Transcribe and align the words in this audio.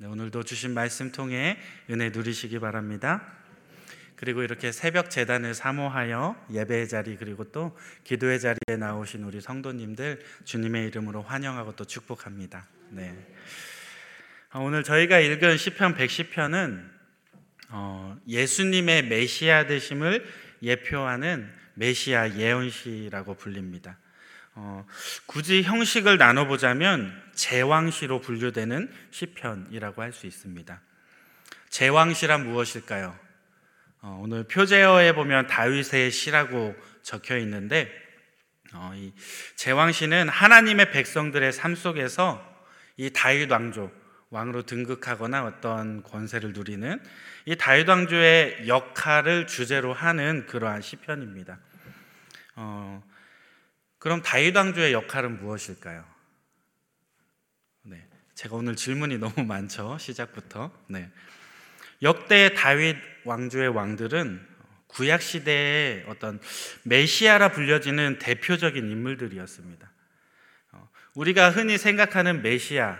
네, 0.00 0.08
오늘도 0.08 0.42
주신 0.42 0.74
말씀 0.74 1.12
통해 1.12 1.56
은혜 1.88 2.10
누리시기 2.10 2.58
바랍니다. 2.58 3.32
그리고 4.16 4.42
이렇게 4.42 4.72
새벽 4.72 5.08
재단을 5.08 5.54
사모하여 5.54 6.46
예배의 6.50 6.88
자리 6.88 7.16
그리고 7.16 7.44
또 7.52 7.78
기도의 8.02 8.40
자리에 8.40 8.76
나오신 8.76 9.22
우리 9.22 9.40
성도님들 9.40 10.20
주님의 10.42 10.88
이름으로 10.88 11.22
환영하고 11.22 11.76
또 11.76 11.84
축복합니다. 11.84 12.66
네. 12.90 13.16
아, 14.50 14.58
오늘 14.58 14.82
저희가 14.82 15.20
읽은 15.20 15.58
시편 15.58 15.94
110편은 15.94 16.90
어, 17.68 18.18
예수님의 18.26 19.06
메시아 19.06 19.68
되심을 19.68 20.26
예표하는 20.60 21.48
메시아 21.74 22.34
예언시라고 22.34 23.34
불립니다. 23.34 23.96
어, 24.56 24.86
굳이 25.26 25.62
형식을 25.62 26.16
나눠보자면 26.16 27.12
제왕시로 27.34 28.20
분류되는 28.20 28.92
시편이라고 29.10 30.02
할 30.02 30.12
수 30.12 30.26
있습니다. 30.26 30.80
제왕시란 31.70 32.46
무엇일까요? 32.46 33.18
어, 34.02 34.20
오늘 34.22 34.44
표제어에 34.44 35.12
보면 35.14 35.48
다윗의 35.48 36.12
시라고 36.12 36.76
적혀 37.02 37.36
있는데 37.38 37.90
어, 38.74 38.92
이 38.94 39.12
제왕시는 39.56 40.28
하나님의 40.28 40.92
백성들의 40.92 41.52
삶 41.52 41.74
속에서 41.74 42.42
이 42.96 43.10
다윗 43.10 43.50
왕조 43.50 43.90
왕으로 44.30 44.62
등극하거나 44.62 45.44
어떤 45.44 46.02
권세를 46.02 46.52
누리는 46.52 47.00
이 47.46 47.56
다윗 47.56 47.88
왕조의 47.88 48.68
역할을 48.68 49.46
주제로 49.46 49.92
하는 49.92 50.46
그러한 50.46 50.80
시편입니다. 50.80 51.58
어, 52.56 53.02
그럼 54.04 54.20
다윗 54.20 54.54
왕조의 54.54 54.92
역할은 54.92 55.40
무엇일까요? 55.40 56.04
네, 57.84 58.06
제가 58.34 58.54
오늘 58.54 58.76
질문이 58.76 59.16
너무 59.16 59.32
많죠. 59.48 59.96
시작부터. 59.98 60.70
네. 60.88 61.10
역대 62.02 62.52
다윗 62.52 62.98
왕조의 63.24 63.70
왕들은 63.70 64.46
구약 64.88 65.22
시대의 65.22 66.04
어떤 66.06 66.38
메시아라 66.82 67.52
불려지는 67.52 68.18
대표적인 68.18 68.90
인물들이었습니다. 68.90 69.90
어, 70.72 70.90
우리가 71.14 71.48
흔히 71.48 71.78
생각하는 71.78 72.42
메시아, 72.42 72.98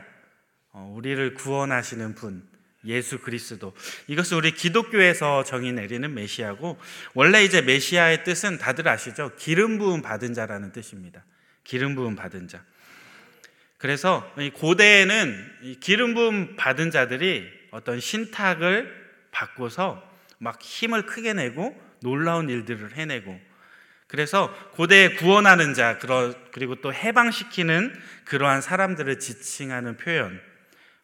어, 0.71 0.91
우리를 0.97 1.35
구원하시는 1.35 2.15
분, 2.15 2.49
예수 2.87 3.19
그리스도. 3.19 3.75
이것은 4.07 4.37
우리 4.37 4.53
기독교에서 4.53 5.45
정의 5.45 5.73
내리는 5.73 6.13
메시아고 6.13 6.79
원래 7.15 7.45
이제 7.45 7.63
메시아의 7.63 8.25
뜻은 8.25 8.59
다들 8.59 8.89
아시죠? 8.89 9.33
기름 9.37 9.79
부음 9.79 10.03
받은 10.03 10.35
자라는 10.35 10.73
뜻입니다. 10.73 11.25
기름 11.65 11.95
부음 11.95 12.17
받은 12.17 12.49
자. 12.49 12.63
그래서 13.79 14.33
고대에는 14.55 15.79
기름 15.81 16.15
부음 16.15 16.57
받은 16.57 16.91
자들이 16.91 17.47
어떤 17.71 18.01
신탁을 18.01 19.05
바꿔서 19.31 20.03
막 20.39 20.61
힘을 20.63 21.07
크게 21.07 21.33
내고 21.35 21.79
놀라운 22.01 22.49
일들을 22.49 22.97
해내고 22.97 23.41
그래서 24.07 24.55
고대에 24.73 25.15
구원하는 25.15 25.75
자 25.75 25.99
그리고 26.53 26.77
또 26.77 26.93
해방시키는 26.95 27.95
그러한 28.27 28.61
사람들을 28.61 29.19
지칭하는 29.19 29.97
표현 29.97 30.41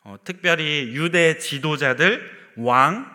어, 0.05 0.17
특별히 0.25 0.93
유대 0.95 1.39
지도자들, 1.39 2.31
왕, 2.56 3.11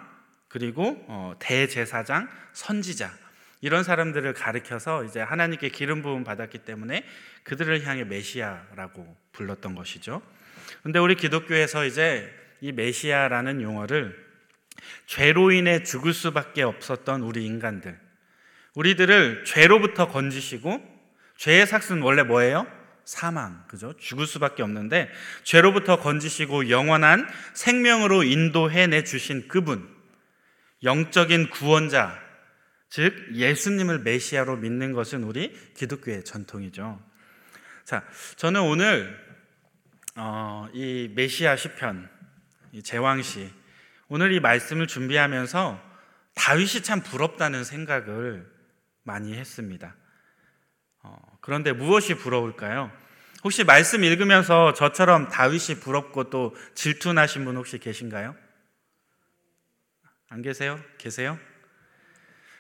그리고 0.47 1.03
어, 1.07 1.35
대제사장, 1.39 2.29
선지자 2.53 3.11
이런 3.61 3.83
사람들을 3.83 4.33
가리켜서 4.33 5.03
이제 5.03 5.19
하나님께 5.19 5.69
기름 5.69 6.01
부음 6.01 6.23
받았기 6.23 6.59
때문에 6.59 7.03
그들을 7.43 7.85
향해 7.85 8.03
메시아라고 8.03 9.17
불렀던 9.31 9.75
것이죠. 9.75 10.21
근데 10.83 10.99
우리 10.99 11.15
기독교에서 11.15 11.85
이제 11.85 12.31
이 12.61 12.71
메시아라는 12.71 13.61
용어를 13.61 14.25
죄로 15.05 15.51
인해 15.51 15.83
죽을 15.83 16.13
수밖에 16.13 16.63
없었던 16.63 17.21
우리 17.21 17.45
인간들, 17.45 17.99
우리들을 18.75 19.45
죄로부터 19.45 20.07
건지시고 20.07 20.83
죄의 21.37 21.65
삭은 21.65 22.01
원래 22.01 22.23
뭐예요? 22.23 22.67
사망, 23.05 23.63
그죠? 23.67 23.95
죽을 23.97 24.25
수밖에 24.25 24.63
없는데 24.63 25.09
죄로부터 25.43 25.99
건지시고 25.99 26.69
영원한 26.69 27.27
생명으로 27.53 28.23
인도해 28.23 28.87
내 28.87 29.03
주신 29.03 29.47
그분, 29.47 29.87
영적인 30.83 31.51
구원자, 31.51 32.19
즉 32.89 33.13
예수님을 33.33 33.99
메시아로 33.99 34.57
믿는 34.57 34.93
것은 34.93 35.23
우리 35.23 35.53
기독교의 35.75 36.23
전통이죠. 36.25 36.99
자, 37.83 38.03
저는 38.35 38.61
오늘 38.61 39.23
어, 40.15 40.67
이 40.73 41.11
메시아 41.13 41.55
시편, 41.55 42.09
이 42.71 42.81
제왕시, 42.81 43.51
오늘 44.07 44.31
이 44.33 44.39
말씀을 44.39 44.87
준비하면서 44.87 45.81
다윗이 46.35 46.83
참 46.83 47.01
부럽다는 47.01 47.63
생각을 47.63 48.49
많이 49.03 49.33
했습니다. 49.33 49.95
어, 51.05 51.37
그런데 51.41 51.71
무엇이 51.71 52.15
부러울까요? 52.15 52.91
혹시 53.43 53.63
말씀 53.63 54.03
읽으면서 54.03 54.73
저처럼 54.73 55.29
다윗이 55.29 55.79
부럽고 55.79 56.31
또 56.31 56.55
질투나신 56.73 57.45
분 57.45 57.57
혹시 57.57 57.77
계신가요? 57.77 58.35
안 60.29 60.41
계세요? 60.41 60.79
계세요? 60.97 61.37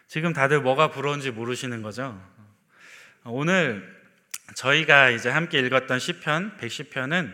지금 0.07 0.31
다들 0.31 0.61
뭐가 0.61 0.91
부러운지 0.91 1.31
모르시는 1.31 1.81
거죠? 1.81 2.21
오늘 3.23 3.91
저희가 4.53 5.09
이제 5.09 5.29
함께 5.29 5.59
읽었던 5.59 5.97
시편 5.97 6.57
110편은 6.57 7.33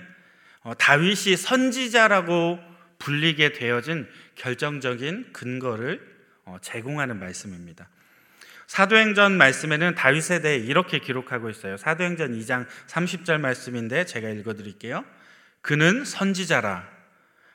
어, 0.62 0.74
다윗이 0.78 1.36
선지자라고 1.36 2.60
불리게 3.00 3.52
되어진 3.52 4.08
결정적인 4.36 5.34
근거를 5.34 6.00
어, 6.46 6.58
제공하는 6.62 7.20
말씀입니다. 7.20 7.90
사도행전 8.72 9.38
말씀에는 9.38 9.96
다윗에 9.96 10.40
대해 10.40 10.56
이렇게 10.56 11.00
기록하고 11.00 11.50
있어요. 11.50 11.76
사도행전 11.76 12.40
2장 12.40 12.66
30절 12.88 13.38
말씀인데 13.38 14.06
제가 14.06 14.30
읽어 14.30 14.54
드릴게요. 14.54 15.04
그는 15.60 16.06
선지자라. 16.06 16.88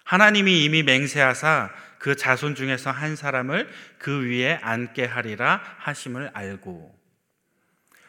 하나님이 0.04 0.62
이미 0.62 0.82
맹세하사 0.82 1.70
그 1.98 2.16
자손 2.16 2.54
중에서 2.54 2.90
한 2.90 3.16
사람을 3.16 3.66
그 3.96 4.26
위에 4.26 4.58
앉게 4.60 5.06
하리라 5.06 5.62
하심을 5.78 6.32
알고. 6.34 6.94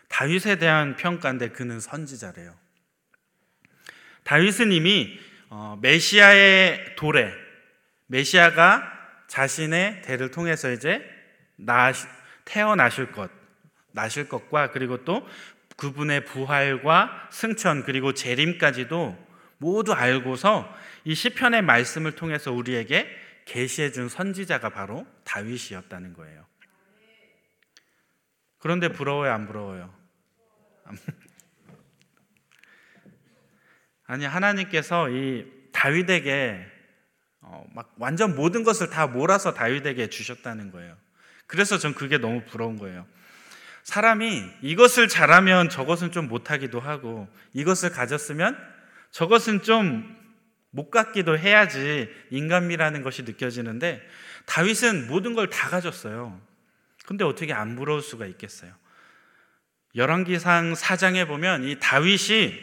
다윗에 0.10 0.58
대한 0.58 0.98
평가인데 0.98 1.52
그는 1.52 1.80
선지자래요. 1.80 2.54
다윗은 4.26 4.74
이미 4.74 5.18
어, 5.48 5.80
메시아의 5.82 6.98
도래, 6.98 7.32
메시아가 8.08 8.84
자신의 9.30 10.02
대를 10.02 10.30
통해서 10.30 10.70
이제 10.74 11.10
나 11.56 11.94
태어나실 12.48 13.12
것, 13.12 13.30
나실 13.92 14.30
것과 14.30 14.72
그리고 14.72 15.04
또 15.04 15.28
그분의 15.76 16.26
부활과 16.26 17.28
승천 17.32 17.84
그리고 17.84 18.14
재림까지도 18.14 19.28
모두 19.60 19.94
알고서 19.94 20.74
이 21.04 21.14
시편의 21.14 21.62
말씀을 21.62 22.14
통해서 22.16 22.52
우리에게 22.52 23.10
계시해 23.46 23.92
준 23.92 24.10
선지자가 24.10 24.70
바로 24.70 25.06
다윗이었다는 25.24 26.14
거예요. 26.14 26.46
그런데 28.60 28.90
부러워요, 28.90 29.32
안 29.32 29.46
부러워요? 29.46 29.94
아니 34.06 34.26
하나님께서 34.26 35.10
이 35.10 35.46
다윗에게 35.74 36.66
어, 37.42 37.66
막 37.74 37.94
완전 37.98 38.36
모든 38.36 38.64
것을 38.64 38.90
다 38.90 39.06
몰아서 39.08 39.54
다윗에게 39.54 40.10
주셨다는 40.10 40.72
거예요. 40.72 40.98
그래서 41.48 41.78
전 41.78 41.94
그게 41.96 42.18
너무 42.18 42.44
부러운 42.46 42.78
거예요. 42.78 43.06
사람이 43.84 44.44
이것을 44.62 45.08
잘하면 45.08 45.70
저것은 45.70 46.12
좀 46.12 46.28
못하기도 46.28 46.80
하고 46.80 47.28
이것을 47.54 47.90
가졌으면 47.90 48.58
저것은 49.12 49.64
좀 49.64 50.18
못 50.78 50.92
갖기도 50.92 51.38
해야지 51.38 52.08
인간미라는 52.30 53.02
것이 53.02 53.24
느껴지는데 53.24 54.08
다윗은 54.46 55.08
모든 55.08 55.34
걸 55.34 55.48
다 55.50 55.70
가졌어요. 55.70 56.40
근데 57.06 57.24
어떻게 57.24 57.54
안 57.54 57.76
부러울 57.76 58.02
수가 58.02 58.26
있겠어요? 58.28 58.72
열왕기상 59.96 60.74
4장에 60.74 61.28
보면 61.28 61.64
이 61.64 61.80
다윗이 61.80 62.54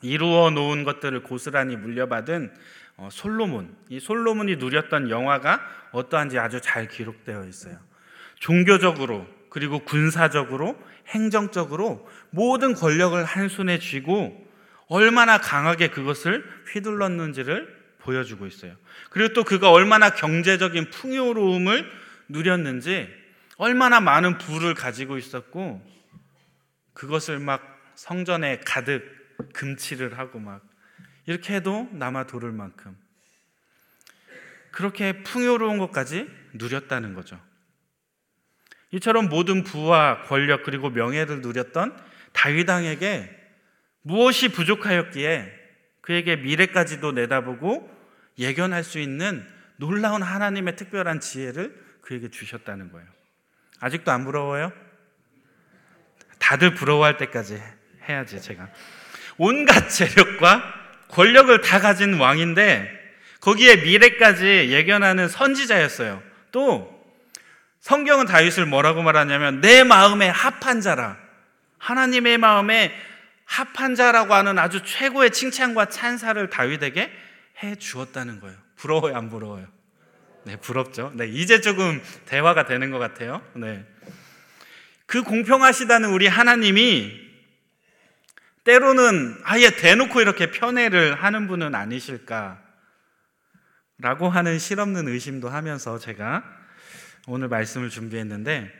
이루어 0.00 0.50
놓은 0.50 0.84
것들을 0.84 1.22
고스란히 1.22 1.76
물려받은 1.76 2.54
어, 2.96 3.08
솔로몬, 3.10 3.76
이 3.88 3.98
솔로몬이 4.00 4.56
누렸던 4.56 5.10
영화가 5.10 5.60
어떠한지 5.92 6.38
아주 6.38 6.60
잘 6.60 6.88
기록되어 6.88 7.44
있어요. 7.44 7.78
종교적으로 8.40 9.26
그리고 9.50 9.80
군사적으로 9.80 10.76
행정적으로 11.06 12.08
모든 12.30 12.74
권력을 12.74 13.22
한 13.24 13.48
손에 13.48 13.78
쥐고 13.78 14.48
얼마나 14.88 15.38
강하게 15.38 15.88
그것을 15.88 16.44
휘둘렀는지를 16.72 17.80
보여주고 18.00 18.46
있어요. 18.46 18.74
그리고 19.10 19.34
또 19.34 19.44
그가 19.44 19.70
얼마나 19.70 20.10
경제적인 20.10 20.90
풍요로움을 20.90 21.90
누렸는지 22.28 23.08
얼마나 23.56 24.00
많은 24.00 24.38
부를 24.38 24.74
가지고 24.74 25.18
있었고 25.18 25.86
그것을 26.94 27.38
막 27.38 27.62
성전에 27.94 28.60
가득 28.64 29.04
금치를 29.52 30.18
하고 30.18 30.38
막 30.38 30.62
이렇게 31.26 31.54
해도 31.54 31.88
남아 31.92 32.26
도를 32.26 32.52
만큼 32.52 32.96
그렇게 34.70 35.22
풍요로운 35.22 35.78
것까지 35.78 36.28
누렸다는 36.54 37.14
거죠. 37.14 37.38
이처럼 38.92 39.28
모든 39.28 39.62
부와 39.62 40.22
권력 40.22 40.64
그리고 40.64 40.90
명예를 40.90 41.40
누렸던 41.40 41.96
다윗 42.32 42.68
왕에게 42.68 43.30
무엇이 44.02 44.48
부족하였기에 44.48 45.60
그에게 46.00 46.36
미래까지도 46.36 47.12
내다보고 47.12 47.88
예견할 48.38 48.82
수 48.82 48.98
있는 48.98 49.46
놀라운 49.76 50.22
하나님의 50.22 50.76
특별한 50.76 51.20
지혜를 51.20 51.74
그에게 52.00 52.30
주셨다는 52.30 52.90
거예요. 52.90 53.06
아직도 53.80 54.10
안 54.10 54.24
부러워요? 54.24 54.72
다들 56.38 56.74
부러워할 56.74 57.16
때까지 57.16 57.62
해야지 58.08 58.40
제가. 58.40 58.68
온갖 59.38 59.88
재력과 59.88 60.74
권력을 61.08 61.60
다 61.60 61.80
가진 61.80 62.14
왕인데 62.14 62.98
거기에 63.40 63.76
미래까지 63.76 64.68
예견하는 64.70 65.28
선지자였어요. 65.28 66.22
또 66.52 66.89
성경은 67.80 68.26
다윗을 68.26 68.66
뭐라고 68.66 69.02
말하냐면 69.02 69.60
내 69.60 69.84
마음에 69.84 70.28
합한 70.28 70.80
자라. 70.80 71.16
하나님의 71.78 72.38
마음에 72.38 72.94
합한 73.46 73.94
자라고 73.94 74.34
하는 74.34 74.58
아주 74.58 74.82
최고의 74.84 75.30
칭찬과 75.30 75.86
찬사를 75.86 76.50
다윗에게 76.50 77.10
해 77.62 77.74
주었다는 77.76 78.40
거예요. 78.40 78.56
부러워요, 78.76 79.16
안 79.16 79.28
부러워요? 79.28 79.66
네, 80.44 80.56
부럽죠. 80.56 81.12
네, 81.14 81.26
이제 81.26 81.60
조금 81.60 82.02
대화가 82.26 82.64
되는 82.66 82.90
것 82.90 82.98
같아요. 82.98 83.42
네. 83.54 83.84
그 85.06 85.22
공평하시다는 85.22 86.10
우리 86.10 86.26
하나님이 86.26 87.28
때로는 88.64 89.40
아예 89.44 89.70
대놓고 89.70 90.20
이렇게 90.20 90.50
편애를 90.50 91.22
하는 91.22 91.48
분은 91.48 91.74
아니실까? 91.74 92.60
라고 93.98 94.28
하는 94.28 94.58
실없는 94.58 95.08
의심도 95.08 95.48
하면서 95.48 95.98
제가 95.98 96.59
오늘 97.26 97.48
말씀을 97.48 97.90
준비했는데 97.90 98.70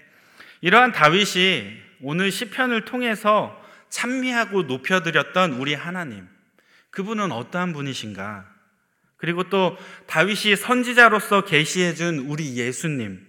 이러한 0.61 0.93
다윗이 0.93 1.79
오늘 2.03 2.31
시편을 2.31 2.85
통해서 2.85 3.59
찬미하고 3.89 4.63
높여드렸던 4.63 5.53
우리 5.53 5.75
하나님 5.75 6.29
그분은 6.91 7.33
어떠한 7.33 7.73
분이신가? 7.73 8.47
그리고 9.17 9.49
또 9.51 9.77
다윗이 10.07 10.57
선지자로서 10.57 11.45
계시해 11.45 11.95
준 11.95 12.21
우리 12.21 12.57
예수님 12.57 13.27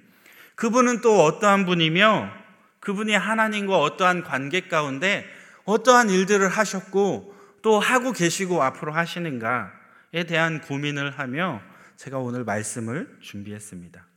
그분은 0.56 1.02
또 1.02 1.24
어떠한 1.24 1.66
분이며 1.66 2.32
그분이 2.80 3.14
하나님과 3.14 3.78
어떠한 3.80 4.24
관계 4.24 4.62
가운데 4.62 5.26
어떠한 5.66 6.10
일들을 6.10 6.48
하셨고 6.50 7.36
또 7.62 7.80
하고 7.80 8.12
계시고 8.12 8.64
앞으로 8.64 8.94
하시는가에 8.94 10.24
대한 10.28 10.62
고민을 10.62 11.12
하며 11.12 11.62
제가 11.98 12.18
오늘 12.18 12.44
말씀을 12.44 13.18
준비했습니다. 13.22 14.11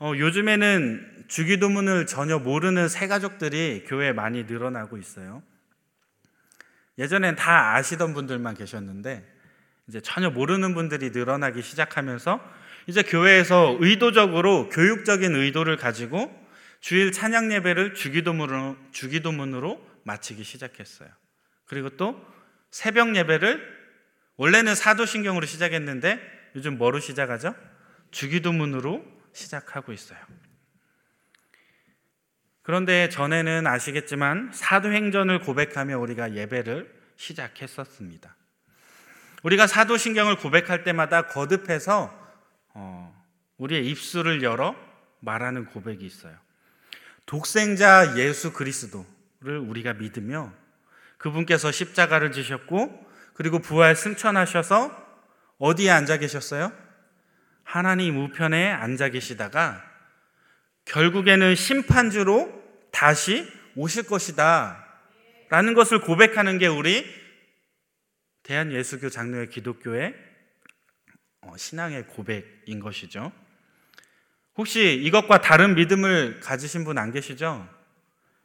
어, 0.00 0.14
요즘에는 0.16 1.24
주기도문을 1.28 2.06
전혀 2.06 2.38
모르는 2.38 2.88
새 2.88 3.06
가족들이 3.06 3.84
교회에 3.86 4.12
많이 4.12 4.44
늘어나고 4.44 4.96
있어요. 4.96 5.42
예전엔 6.96 7.36
다 7.36 7.74
아시던 7.74 8.14
분들만 8.14 8.54
계셨는데 8.54 9.30
이제 9.88 10.00
전혀 10.00 10.30
모르는 10.30 10.74
분들이 10.74 11.10
늘어나기 11.10 11.60
시작하면서 11.60 12.40
이제 12.86 13.02
교회에서 13.02 13.76
의도적으로 13.78 14.70
교육적인 14.70 15.34
의도를 15.34 15.76
가지고 15.76 16.34
주일 16.80 17.12
찬양 17.12 17.52
예배를 17.52 17.92
주기도문으로, 17.92 18.78
주기도문으로 18.92 19.86
마치기 20.04 20.44
시작했어요. 20.44 21.10
그리고 21.66 21.90
또 21.90 22.18
새벽 22.70 23.14
예배를 23.14 23.60
원래는 24.36 24.74
사도신경으로 24.74 25.44
시작했는데 25.44 26.18
요즘 26.56 26.78
뭐로 26.78 27.00
시작하죠? 27.00 27.54
주기도문으로 28.12 29.19
시작하고 29.32 29.92
있어요. 29.92 30.18
그런데 32.62 33.08
전에는 33.08 33.66
아시겠지만 33.66 34.50
사도행전을 34.52 35.40
고백하며 35.40 35.98
우리가 35.98 36.34
예배를 36.34 36.94
시작했었습니다. 37.16 38.36
우리가 39.42 39.66
사도신경을 39.66 40.36
고백할 40.36 40.84
때마다 40.84 41.26
거듭해서 41.26 42.16
어, 42.74 43.24
우리의 43.56 43.86
입술을 43.88 44.42
열어 44.42 44.76
말하는 45.20 45.66
고백이 45.66 46.04
있어요. 46.04 46.36
독생자 47.26 48.16
예수 48.16 48.52
그리스도를 48.52 49.58
우리가 49.58 49.94
믿으며 49.94 50.52
그분께서 51.18 51.70
십자가를 51.70 52.32
지셨고 52.32 53.08
그리고 53.34 53.58
부활 53.58 53.96
승천하셔서 53.96 55.08
어디에 55.58 55.90
앉아 55.90 56.18
계셨어요? 56.18 56.72
하나님 57.70 58.18
우편에 58.18 58.68
앉아 58.68 59.10
계시다가 59.10 59.88
결국에는 60.86 61.54
심판주로 61.54 62.52
다시 62.90 63.48
오실 63.76 64.08
것이다. 64.08 64.84
라는 65.50 65.74
것을 65.74 66.00
고백하는 66.00 66.58
게 66.58 66.66
우리 66.66 67.06
대한예수교 68.42 69.10
장로의 69.10 69.50
기독교의 69.50 70.14
어, 71.42 71.56
신앙의 71.56 72.08
고백인 72.08 72.80
것이죠. 72.80 73.30
혹시 74.56 74.96
이것과 74.96 75.40
다른 75.40 75.76
믿음을 75.76 76.40
가지신 76.40 76.82
분 76.82 76.98
안 76.98 77.12
계시죠? 77.12 77.68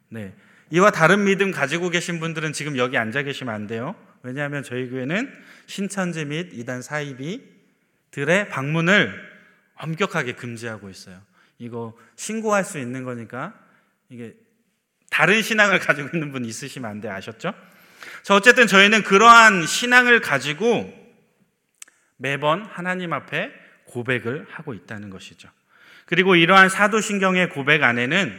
네. 0.08 0.36
이와 0.70 0.92
다른 0.92 1.24
믿음 1.24 1.50
가지고 1.50 1.90
계신 1.90 2.20
분들은 2.20 2.52
지금 2.52 2.76
여기 2.76 2.96
앉아 2.96 3.24
계시면 3.24 3.52
안 3.52 3.66
돼요. 3.66 3.96
왜냐하면 4.22 4.62
저희 4.62 4.88
교회는 4.88 5.32
신천지 5.66 6.24
및 6.24 6.50
이단 6.52 6.80
사이비 6.80 7.55
들의 8.16 8.48
방문을 8.48 9.12
엄격하게 9.74 10.32
금지하고 10.36 10.88
있어요. 10.88 11.20
이거 11.58 11.94
신고할 12.16 12.64
수 12.64 12.78
있는 12.78 13.04
거니까 13.04 13.52
이게 14.08 14.34
다른 15.10 15.42
신앙을 15.42 15.80
가지고 15.84 16.08
있는 16.14 16.32
분 16.32 16.46
있으시면 16.46 16.90
안 16.90 17.02
돼. 17.02 17.10
아셨죠? 17.10 17.52
자, 18.22 18.34
어쨌든 18.34 18.66
저희는 18.66 19.02
그러한 19.02 19.66
신앙을 19.66 20.22
가지고 20.22 20.90
매번 22.16 22.64
하나님 22.64 23.12
앞에 23.12 23.52
고백을 23.84 24.46
하고 24.50 24.72
있다는 24.72 25.10
것이죠. 25.10 25.50
그리고 26.06 26.36
이러한 26.36 26.70
사도신경의 26.70 27.50
고백 27.50 27.82
안에는 27.82 28.34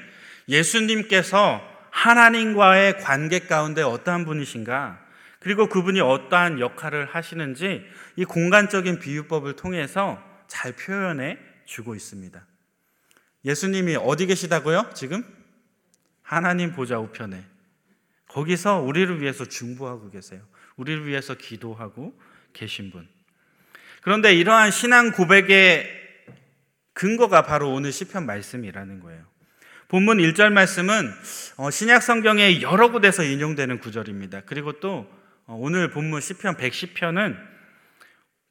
예수님께서 0.50 1.62
하나님과의 1.92 2.98
관계 3.02 3.42
가운데 3.42 3.84
어떠한 3.84 4.26
분이신가, 4.26 5.06
그리고 5.48 5.70
그분이 5.70 6.02
어떠한 6.02 6.60
역할을 6.60 7.06
하시는지 7.06 7.82
이 8.18 8.26
공간적인 8.26 9.00
비유법을 9.00 9.56
통해서 9.56 10.22
잘 10.48 10.74
표현해 10.74 11.38
주고 11.64 11.96
있습니다. 11.96 12.46
예수님이 13.46 13.96
어디 13.96 14.26
계시다고요? 14.26 14.90
지금? 14.94 15.24
하나님 16.22 16.74
보좌 16.74 17.00
우편에. 17.00 17.46
거기서 18.28 18.82
우리를 18.82 19.22
위해서 19.22 19.46
중보하고 19.46 20.10
계세요. 20.10 20.42
우리를 20.76 21.08
위해서 21.08 21.36
기도하고 21.36 22.20
계신 22.52 22.92
분. 22.92 23.08
그런데 24.02 24.36
이러한 24.36 24.72
신앙 24.72 25.14
고백의 25.14 25.90
근거가 26.92 27.44
바로 27.44 27.72
오늘 27.72 27.94
시편 27.94 28.26
말씀이라는 28.26 29.00
거예요. 29.00 29.24
본문 29.88 30.18
1절 30.18 30.52
말씀은 30.52 31.10
어, 31.56 31.72
신약 31.72 32.04
성경에 32.04 32.62
여러 32.62 32.92
곳에서 32.92 33.24
인용되는 33.24 33.80
구절입니다. 33.80 34.42
그리고 34.46 34.82
또 34.82 35.10
어, 35.10 35.17
오늘 35.50 35.90
본문 35.90 36.20
시편 36.20 36.58
110편은 36.58 37.38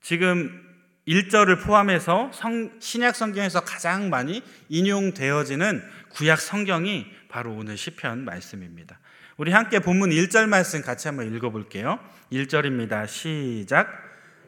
지금 0.01 0.63
1절을 1.07 1.63
포함해서 1.63 2.31
성, 2.33 2.71
신약 2.81 3.15
성경에서 3.15 3.61
가장 3.61 4.09
많이 4.09 4.43
인용되어지는 4.71 5.83
구약 6.09 6.41
성경이 6.41 7.07
바로 7.29 7.55
오늘 7.55 7.77
시편 7.77 8.25
말씀입니다. 8.25 8.99
우리 9.37 9.53
함께 9.53 9.79
본문 9.79 10.09
1절 10.09 10.49
말씀 10.49 10.81
같이 10.81 11.09
한번 11.09 11.33
읽어 11.35 11.51
볼게요. 11.51 12.01
1절입니다. 12.33 13.07
시작. 13.07 13.89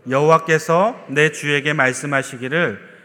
여호와께서 0.08 1.06
내 1.10 1.30
주에게 1.30 1.74
말씀하시기를 1.74 2.98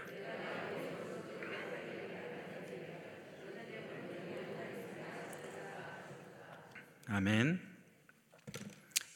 아멘. 7.09 7.72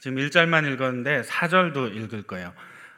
지금 0.07 0.19
1절만 0.19 0.71
읽었는데 0.71 1.23
4절도 1.23 1.93
읽을 1.93 2.23
거예요. 2.23 2.53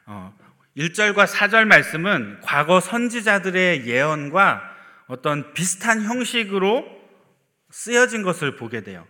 어, 0.05 0.31
1절과 0.77 1.25
4절 1.25 1.65
말씀은 1.65 2.41
과거 2.43 2.79
선지자들의 2.79 3.87
예언과 3.87 4.61
어떤 5.07 5.51
비슷한 5.55 6.03
형식으로 6.03 6.85
쓰여진 7.71 8.21
것을 8.21 8.57
보게 8.57 8.83
돼요. 8.83 9.07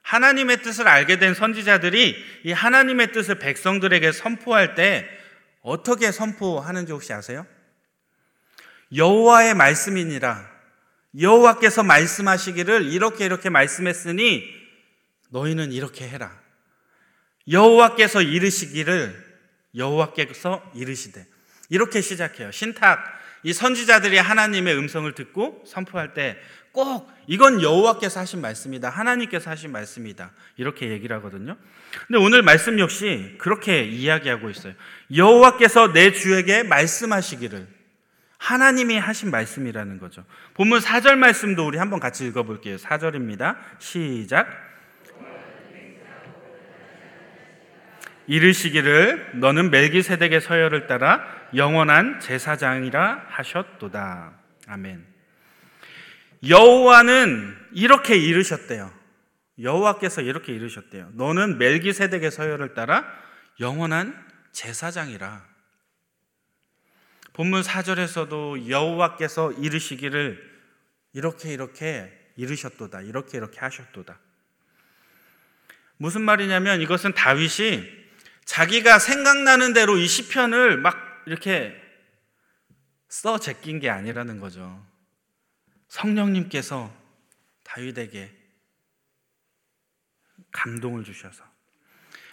하나님의 0.00 0.62
뜻을 0.62 0.88
알게 0.88 1.18
된 1.18 1.34
선지자들이 1.34 2.16
이 2.44 2.52
하나님의 2.52 3.12
뜻을 3.12 3.38
백성들에게 3.38 4.12
선포할 4.12 4.74
때 4.74 5.06
어떻게 5.60 6.10
선포하는지 6.10 6.90
혹시 6.92 7.12
아세요? 7.12 7.46
여호와의 8.96 9.52
말씀이니라. 9.56 10.50
여호와께서 11.20 11.82
말씀하시기를 11.82 12.90
이렇게 12.90 13.26
이렇게 13.26 13.50
말씀했으니 13.50 14.42
너희는 15.28 15.72
이렇게 15.72 16.08
해라. 16.08 16.41
여호와께서 17.48 18.22
이르시기를 18.22 19.32
여호와께서 19.74 20.72
이르시되 20.74 21.26
이렇게 21.70 22.00
시작해요. 22.00 22.50
신탁 22.50 23.02
이 23.42 23.52
선지자들이 23.52 24.18
하나님의 24.18 24.76
음성을 24.76 25.12
듣고 25.14 25.64
선포할 25.66 26.14
때 26.14 26.38
꼭 26.72 27.10
이건 27.26 27.62
여호와께서 27.62 28.20
하신 28.20 28.40
말씀이다. 28.40 28.88
하나님께서 28.88 29.50
하신 29.50 29.70
말씀이다. 29.72 30.32
이렇게 30.56 30.88
얘기를 30.88 31.14
하거든요. 31.16 31.56
근데 32.08 32.18
오늘 32.18 32.42
말씀 32.42 32.78
역시 32.78 33.34
그렇게 33.38 33.84
이야기하고 33.84 34.50
있어요. 34.50 34.74
여호와께서 35.14 35.92
내 35.92 36.12
주에게 36.12 36.62
말씀하시기를 36.62 37.68
하나님이 38.38 38.98
하신 38.98 39.30
말씀이라는 39.30 39.98
거죠. 39.98 40.24
본문 40.54 40.80
4절 40.80 41.16
말씀도 41.16 41.64
우리 41.64 41.78
한번 41.78 42.00
같이 42.00 42.26
읽어 42.26 42.42
볼게요. 42.42 42.76
4절입니다. 42.76 43.56
시작. 43.78 44.48
이르시기를 48.26 49.32
너는 49.40 49.70
멜기세덱의 49.70 50.40
서열을 50.40 50.86
따라 50.86 51.24
영원한 51.54 52.20
제사장이라 52.20 53.26
하셨도다. 53.28 54.32
아멘. 54.68 55.06
여호와는 56.48 57.56
이렇게 57.72 58.16
이르셨대요. 58.16 58.92
여호와께서 59.60 60.22
이렇게 60.22 60.52
이르셨대요. 60.52 61.10
너는 61.14 61.58
멜기세덱의 61.58 62.30
서열을 62.30 62.74
따라 62.74 63.04
영원한 63.60 64.14
제사장이라. 64.52 65.52
본문 67.32 67.62
4절에서도 67.62 68.68
여호와께서 68.68 69.52
이르시기를 69.52 70.52
이렇게 71.12 71.52
이렇게 71.52 72.12
이르셨도다. 72.36 73.02
이렇게 73.02 73.38
이렇게 73.38 73.60
하셨도다. 73.60 74.18
무슨 75.96 76.22
말이냐면 76.22 76.80
이것은 76.80 77.14
다윗이 77.14 78.01
자기가 78.44 78.98
생각나는 78.98 79.72
대로 79.72 79.96
이 79.98 80.06
시편을 80.06 80.78
막 80.78 81.22
이렇게 81.26 81.74
써 83.08 83.38
제낀 83.38 83.80
게 83.80 83.88
아니라는 83.88 84.40
거죠. 84.40 84.84
성령님께서 85.88 86.94
다윗에게 87.64 88.30
감동을 90.50 91.04
주셔서 91.04 91.44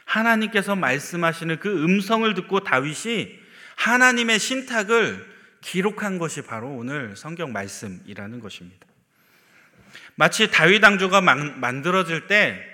하나님께서 0.05 0.75
말씀하시는 0.75 1.59
그 1.59 1.83
음성을 1.83 2.33
듣고 2.33 2.61
다윗이 2.61 3.39
하나님의 3.75 4.39
신탁을 4.39 5.39
기록한 5.61 6.17
것이 6.17 6.41
바로 6.41 6.69
오늘 6.69 7.15
성경 7.15 7.51
말씀이라는 7.51 8.39
것입니다. 8.39 8.87
마치 10.15 10.49
다윗 10.49 10.83
왕조가 10.83 11.21
만들어질 11.21 12.27
때 12.27 12.69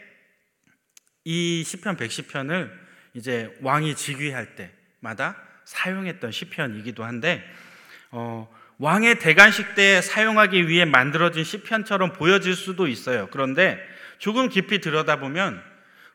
이 1.26 1.64
시편 1.66 1.98
110편을 1.98 2.85
이제 3.16 3.50
왕이 3.62 3.96
즉위할 3.96 4.56
때마다 4.56 5.38
사용했던 5.64 6.32
시편이기도 6.32 7.04
한데 7.04 7.44
어, 8.12 8.54
왕의 8.78 9.20
대관식 9.20 9.74
때 9.74 10.02
사용하기 10.02 10.68
위해 10.68 10.84
만들어진 10.86 11.44
시편처럼 11.44 12.12
보여질 12.14 12.56
수도 12.56 12.88
있어요. 12.88 13.30
그런데 13.32 13.80
조금 14.20 14.50
깊이 14.50 14.80
들여다보면 14.82 15.62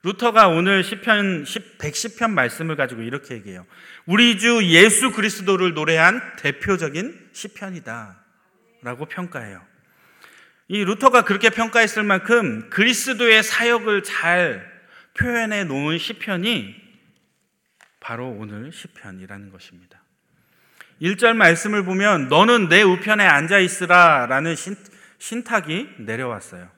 루터가 0.02 0.49
오늘 0.49 0.85
시편 0.85 1.45
110편 1.45 2.30
말씀을 2.30 2.76
가지고 2.76 3.02
이렇게 3.02 3.35
얘기해요. 3.35 3.66
우리 4.07 4.38
주 4.38 4.64
예수 4.64 5.11
그리스도를 5.11 5.75
노래한 5.75 6.37
대표적인 6.37 7.30
시편이다라고 7.33 9.07
평가해요. 9.09 9.61
이 10.69 10.85
루터가 10.85 11.25
그렇게 11.25 11.50
평가했을 11.50 12.02
만큼 12.02 12.71
그리스도의 12.71 13.42
사역을 13.42 14.02
잘 14.02 14.71
표현해 15.14 15.64
놓은 15.64 15.99
시편이 15.99 16.79
바로 18.00 18.30
오늘 18.30 18.73
시편이라는 18.73 19.50
것입니다. 19.50 20.00
1절 21.00 21.35
말씀을 21.35 21.85
보면 21.85 22.28
너는 22.28 22.69
내 22.69 22.83
우편에 22.83 23.25
앉아 23.25 23.59
있으라라는 23.59 24.54
신, 24.57 25.45
탁이 25.45 25.88
내려왔어요. 25.99 26.69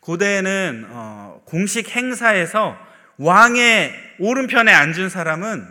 고대에는 0.00 0.86
어, 0.88 1.42
공식 1.46 1.90
행사에서 1.90 2.78
왕의 3.16 4.16
오른편에 4.18 4.72
앉은 4.72 5.08
사람은 5.08 5.66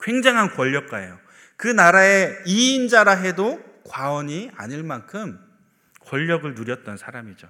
굉장한 0.00 0.50
권력가예요. 0.50 1.18
그 1.56 1.68
나라의 1.68 2.38
2인자라 2.46 3.22
해도 3.22 3.62
과언이 3.86 4.50
아닐 4.56 4.82
만큼 4.82 5.38
권력을 6.06 6.54
누렸던 6.54 6.96
사람이죠. 6.96 7.48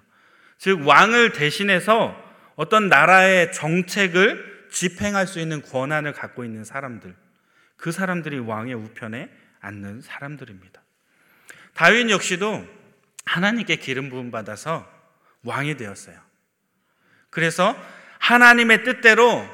즉 0.59 0.87
왕을 0.87 1.33
대신해서 1.33 2.17
어떤 2.57 2.89
나라의 2.89 3.53
정책을 3.53 4.50
집행할 4.71 5.27
수 5.27 5.41
있는 5.41 5.63
권한을 5.63 6.13
갖고 6.13 6.45
있는 6.45 6.65
사람들, 6.65 7.15
그 7.77 7.93
사람들이 7.93 8.39
왕의 8.39 8.75
우편에 8.75 9.31
앉는 9.61 10.03
사람들입니다. 10.03 10.83
다윈 11.75 12.11
역시도 12.11 12.67
하나님께 13.25 13.77
기름 13.77 14.11
부음 14.11 14.31
받아서 14.31 14.89
왕이 15.45 15.77
되었어요. 15.77 16.19
그래서 17.31 17.77
하나님의 18.19 18.85
뜻대로 18.85 19.49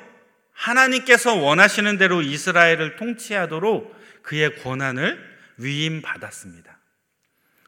하나님께서 0.52 1.34
원하시는 1.34 1.98
대로 1.98 2.22
이스라엘을 2.22 2.96
통치하도록 2.96 3.94
그의 4.22 4.56
권한을 4.62 5.36
위임 5.58 6.02
받았습니다. 6.02 6.78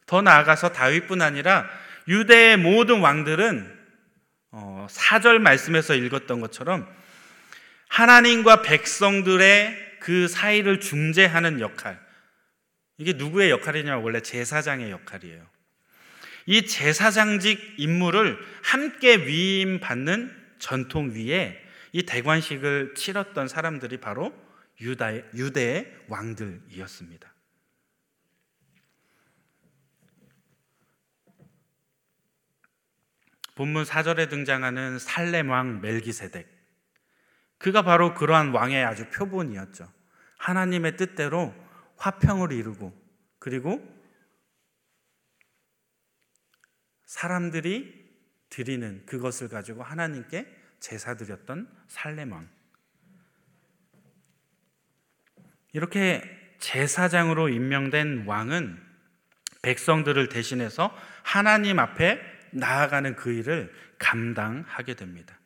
더 0.07 0.23
나아가서 0.23 0.73
다윗뿐 0.73 1.23
아니라 1.23 1.69
유대의 2.09 2.57
모든 2.57 3.01
왕들은 3.01 3.79
어, 4.51 4.87
사절 4.91 5.39
말씀에서 5.39 5.95
읽었던 5.95 6.41
것처럼 6.41 6.89
하나님과 7.89 8.63
백성들의 8.63 9.99
그 10.01 10.29
사이를 10.29 10.81
중재하는 10.81 11.61
역할, 11.61 12.01
이게 12.99 13.13
누구의 13.13 13.51
역할이냐면 13.51 14.03
원래 14.03 14.21
제사장의 14.21 14.91
역할이에요. 14.91 15.47
이 16.47 16.67
제사장직 16.67 17.75
임무를 17.77 18.39
함께 18.63 19.17
위임받는 19.17 20.35
전통 20.59 21.11
위에 21.15 21.63
이 21.93 22.03
대관식을 22.05 22.95
치렀던 22.95 23.49
사람들이 23.49 23.99
바로 23.99 24.35
유다의, 24.81 25.25
유대의 25.35 25.95
왕들이었습니다. 26.09 27.35
본문 33.55 33.83
4절에 33.85 34.31
등장하는 34.31 34.99
살렘 34.99 35.51
왕 35.51 35.81
멜기세덱. 35.81 36.58
그가 37.59 37.83
바로 37.83 38.15
그러한 38.15 38.51
왕의 38.51 38.85
아주 38.85 39.09
표본이었죠. 39.11 39.93
하나님의 40.39 40.97
뜻대로 40.97 41.55
화평을 41.97 42.53
이루고 42.53 42.93
그리고 43.39 43.87
사람들이 47.05 48.09
드리는 48.51 49.05
그것을 49.07 49.49
가지고 49.49 49.83
하나님께 49.83 50.47
제사 50.81 51.15
드렸던 51.15 51.69
살레망. 51.89 52.49
이렇게 55.73 56.23
제사장으로 56.59 57.49
임명된 57.49 58.27
왕은 58.27 58.83
백성들을 59.63 60.29
대신해서 60.29 60.95
하나님 61.23 61.79
앞에 61.79 62.21
나아가는 62.53 63.15
그 63.17 63.33
일을 63.33 63.73
감당하게 63.99 64.95
됩니다. 64.95 65.39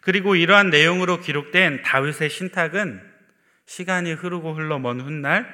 그리고 0.00 0.34
이러한 0.34 0.70
내용으로 0.70 1.20
기록된 1.20 1.82
다윗의 1.82 2.30
신탁은 2.30 3.02
시간이 3.66 4.12
흐르고 4.14 4.54
흘러 4.54 4.78
먼 4.78 5.00
훗날 5.00 5.46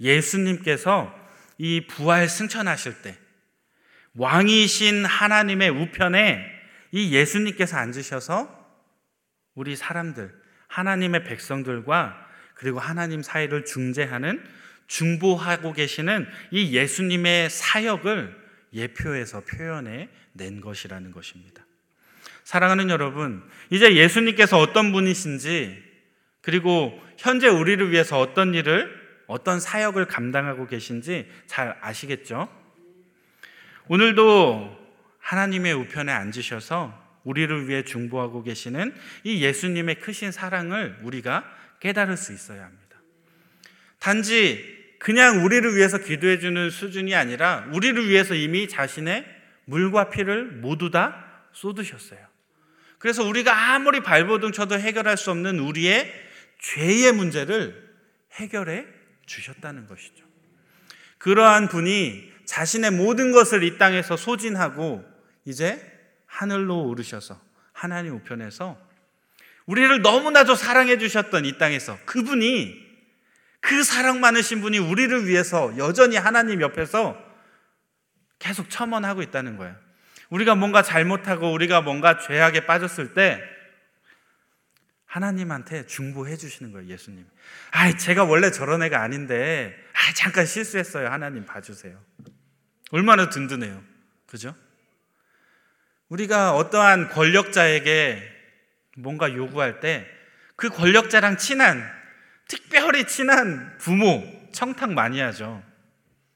예수님께서 0.00 1.14
이 1.58 1.86
부활 1.86 2.28
승천하실 2.28 3.02
때 3.02 3.16
왕이신 4.14 5.04
하나님의 5.04 5.70
우편에 5.70 6.44
이 6.92 7.12
예수님께서 7.12 7.76
앉으셔서 7.76 8.56
우리 9.54 9.76
사람들, 9.76 10.32
하나님의 10.68 11.24
백성들과 11.24 12.26
그리고 12.54 12.78
하나님 12.78 13.22
사이를 13.22 13.64
중재하는 13.64 14.42
중보하고 14.86 15.72
계시는 15.72 16.26
이 16.50 16.74
예수님의 16.74 17.50
사역을 17.50 18.46
예표해서 18.72 19.40
표현해 19.40 20.08
낸 20.32 20.60
것이라는 20.60 21.10
것입니다. 21.10 21.65
사랑하는 22.46 22.90
여러분, 22.90 23.42
이제 23.70 23.96
예수님께서 23.96 24.60
어떤 24.60 24.92
분이신지 24.92 25.82
그리고 26.42 26.96
현재 27.18 27.48
우리를 27.48 27.90
위해서 27.90 28.20
어떤 28.20 28.54
일을 28.54 28.88
어떤 29.26 29.58
사역을 29.58 30.04
감당하고 30.04 30.68
계신지 30.68 31.28
잘 31.46 31.76
아시겠죠? 31.80 32.48
오늘도 33.88 34.78
하나님의 35.18 35.72
우편에 35.72 36.12
앉으셔서 36.12 36.96
우리를 37.24 37.68
위해 37.68 37.82
중보하고 37.82 38.44
계시는 38.44 38.94
이 39.24 39.42
예수님의 39.42 39.96
크신 39.96 40.30
사랑을 40.30 41.00
우리가 41.02 41.52
깨달을 41.80 42.16
수 42.16 42.32
있어야 42.32 42.62
합니다. 42.62 42.96
단지 43.98 44.94
그냥 45.00 45.44
우리를 45.44 45.74
위해서 45.74 45.98
기도해 45.98 46.38
주는 46.38 46.70
수준이 46.70 47.12
아니라 47.12 47.66
우리를 47.72 48.08
위해서 48.08 48.34
이미 48.34 48.68
자신의 48.68 49.26
물과 49.64 50.10
피를 50.10 50.44
모두 50.44 50.92
다 50.92 51.24
쏟으셨어요. 51.50 52.35
그래서 52.98 53.22
우리가 53.24 53.74
아무리 53.74 54.00
발버둥 54.00 54.52
쳐도 54.52 54.78
해결할 54.78 55.16
수 55.16 55.30
없는 55.30 55.58
우리의 55.58 56.12
죄의 56.60 57.12
문제를 57.12 57.94
해결해 58.32 58.86
주셨다는 59.26 59.86
것이죠. 59.86 60.24
그러한 61.18 61.68
분이 61.68 62.32
자신의 62.44 62.92
모든 62.92 63.32
것을 63.32 63.62
이 63.62 63.78
땅에서 63.78 64.16
소진하고 64.16 65.04
이제 65.44 65.80
하늘로 66.26 66.84
오르셔서 66.88 67.40
하나님 67.72 68.14
우편에서 68.14 68.78
우리를 69.66 70.00
너무나도 70.00 70.54
사랑해 70.54 70.98
주셨던 70.98 71.44
이 71.44 71.58
땅에서 71.58 71.98
그분이 72.06 72.86
그 73.60 73.82
사랑 73.82 74.20
많으신 74.20 74.60
분이 74.60 74.78
우리를 74.78 75.26
위해서 75.26 75.76
여전히 75.76 76.16
하나님 76.16 76.60
옆에서 76.60 77.20
계속 78.38 78.70
첨언하고 78.70 79.22
있다는 79.22 79.56
거예요. 79.56 79.74
우리가 80.30 80.54
뭔가 80.54 80.82
잘못하고 80.82 81.52
우리가 81.52 81.80
뭔가 81.80 82.18
죄악에 82.18 82.66
빠졌을 82.66 83.14
때 83.14 83.40
하나님한테 85.06 85.86
중보해 85.86 86.36
주시는 86.36 86.72
거예요, 86.72 86.88
예수님. 86.88 87.24
아, 87.70 87.96
제가 87.96 88.24
원래 88.24 88.50
저런 88.50 88.82
애가 88.82 89.00
아닌데, 89.00 89.74
아, 89.92 90.12
잠깐 90.14 90.44
실수했어요. 90.44 91.08
하나님 91.08 91.46
봐주세요. 91.46 91.98
얼마나 92.90 93.30
든든해요. 93.30 93.82
그죠? 94.26 94.54
우리가 96.08 96.54
어떠한 96.54 97.08
권력자에게 97.10 98.22
뭔가 98.96 99.32
요구할 99.32 99.80
때 99.80 100.16
그 100.56 100.70
권력자랑 100.70 101.36
친한, 101.36 101.84
특별히 102.48 103.06
친한 103.06 103.76
부모, 103.78 104.24
청탁 104.52 104.92
많이 104.92 105.20
하죠. 105.20 105.62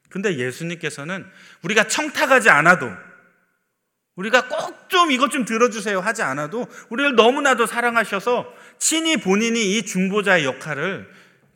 근데 0.09 0.37
예수님께서는 0.37 1.25
우리가 1.63 1.87
청탁하지 1.87 2.49
않아도 2.49 2.91
우리가 4.15 4.47
꼭 4.47 4.81
좀 4.91 5.09
이것 5.09 5.31
좀 5.31 5.45
들어주세요 5.45 6.01
하지 6.01 6.21
않아도 6.21 6.67
우리를 6.89 7.15
너무나도 7.15 7.65
사랑하셔서 7.65 8.53
친히 8.77 9.17
본인이 9.17 9.77
이 9.77 9.83
중보자의 9.83 10.43
역할을 10.43 11.09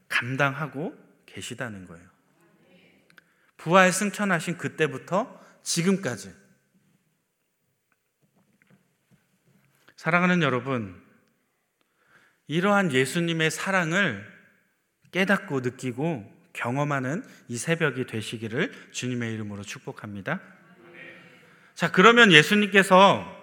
감당하고 0.08 0.96
계시다는 1.26 1.86
거예요. 1.86 2.08
부활 3.58 3.92
승천하신 3.92 4.58
그때부터 4.58 5.40
지금까지. 5.64 6.34
사랑하는 9.98 10.42
여러분, 10.42 11.02
이러한 12.48 12.94
예수님의 12.94 13.52
사랑을 13.52 14.26
깨닫고 15.12 15.62
느끼고 15.62 16.32
경험하는 16.54 17.26
이 17.50 17.58
새벽이 17.58 18.06
되시기를 18.06 18.92
주님의 18.92 19.34
이름으로 19.34 19.64
축복합니다. 19.64 20.40
자, 21.76 21.92
그러면 21.92 22.32
예수님께서 22.32 23.34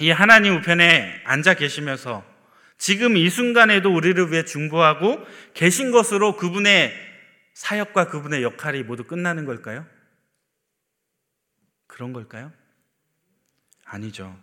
이 0.00 0.10
하나님 0.10 0.56
우편에 0.56 1.22
앉아 1.24 1.54
계시면서 1.54 2.24
지금 2.78 3.16
이 3.16 3.28
순간에도 3.28 3.94
우리를 3.94 4.32
위해 4.32 4.44
중보하고 4.44 5.24
계신 5.52 5.92
것으로 5.92 6.36
그분의 6.36 6.92
사역과 7.52 8.08
그분의 8.08 8.42
역할이 8.42 8.82
모두 8.82 9.04
끝나는 9.04 9.44
걸까요? 9.44 9.86
그런 11.86 12.12
걸까요? 12.12 12.52
아니죠. 13.84 14.36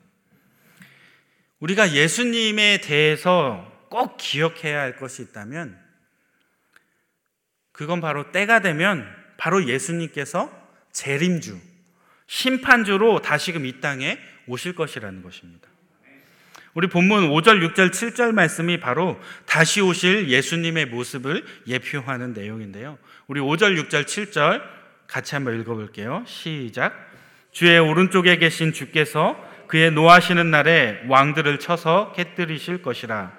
우리가 1.60 1.94
예수님에 1.94 2.80
대해서 2.82 3.70
꼭 3.90 4.18
기억해야 4.18 4.80
할 4.80 4.96
것이 4.96 5.24
있다면 5.24 5.78
그건 7.72 8.02
바로 8.02 8.32
때가 8.32 8.62
되면 8.62 9.06
바로 9.38 9.68
예수님께서 9.68 10.52
재림주, 10.92 11.71
심판주로 12.32 13.22
다시금 13.22 13.66
이 13.66 13.82
땅에 13.82 14.18
오실 14.48 14.74
것이라는 14.74 15.22
것입니다. 15.22 15.68
우리 16.74 16.88
본문 16.88 17.30
5절, 17.30 17.74
6절, 17.74 17.92
7절 17.92 18.32
말씀이 18.32 18.80
바로 18.80 19.20
다시 19.46 19.82
오실 19.82 20.30
예수님의 20.30 20.86
모습을 20.86 21.44
예표하는 21.68 22.32
내용인데요. 22.32 22.98
우리 23.28 23.42
5절, 23.42 23.78
6절, 23.84 24.06
7절 24.06 24.62
같이 25.08 25.36
한번 25.36 25.60
읽어볼게요. 25.60 26.24
시작. 26.26 26.94
주의 27.52 27.78
오른쪽에 27.78 28.38
계신 28.38 28.72
주께서 28.72 29.38
그의 29.68 29.92
노하시는 29.92 30.50
날에 30.50 31.04
왕들을 31.10 31.60
쳐서 31.60 32.14
깨뜨리실 32.14 32.82
것이라. 32.82 33.34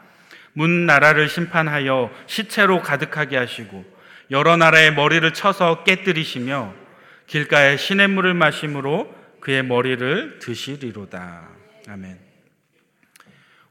문 0.53 0.85
나라를 0.85 1.31
심판하여 1.31 2.11
시체로 2.27 2.83
가득하게 2.83 3.39
하시고 3.39 3.87
여러 4.31 4.59
나라의 4.59 4.93
머리를 4.93 5.33
쳐서 5.33 5.83
깨뜨리시며 5.83 6.82
길가에 7.27 7.77
시냇물을 7.77 8.35
마심으로 8.35 9.13
그의 9.41 9.65
머리를 9.65 10.39
드시리로다. 10.39 11.49
아멘. 11.89 12.19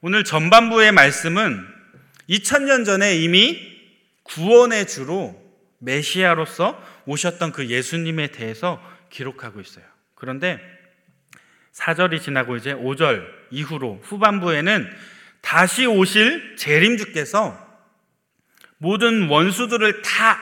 오늘 0.02 0.24
전반부의 0.24 0.92
말씀은 0.92 1.66
2000년 2.30 2.86
전에 2.86 3.16
이미 3.18 3.60
구원의 4.24 4.88
주로 4.88 5.40
메시아로서 5.80 6.82
오셨던 7.06 7.52
그 7.52 7.68
예수님에 7.68 8.28
대해서 8.28 8.82
기록하고 9.10 9.62
있어요. 9.62 9.86
그런데 10.16 10.60
4절이 11.74 12.22
지나고 12.22 12.56
이제 12.58 12.74
5절 12.74 13.26
이후로 13.52 14.02
후반부에는 14.04 14.90
다시 15.42 15.86
오실 15.86 16.56
재림주께서 16.58 17.72
모든 18.78 19.28
원수들을 19.28 20.02
다 20.02 20.40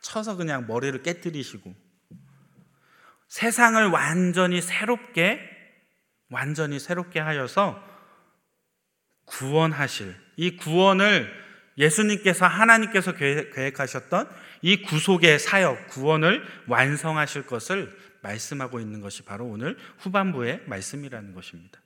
쳐서 0.00 0.36
그냥 0.36 0.66
머리를 0.66 1.02
깨뜨리시고 1.02 1.74
세상을 3.28 3.86
완전히 3.86 4.60
새롭게 4.60 5.40
완전히 6.30 6.78
새롭게 6.78 7.20
하여서 7.20 7.82
구원하실 9.26 10.14
이 10.36 10.56
구원을 10.56 11.46
예수님께서 11.78 12.46
하나님께서 12.46 13.12
계획하셨던 13.12 14.30
이 14.62 14.82
구속의 14.82 15.38
사역 15.38 15.88
구원을 15.88 16.44
완성하실 16.66 17.46
것을 17.46 17.96
말씀하고 18.22 18.80
있는 18.80 19.00
것이 19.00 19.22
바로 19.22 19.46
오늘 19.46 19.76
후반부의 19.98 20.62
말씀이라는 20.66 21.34
것입니다. 21.34 21.80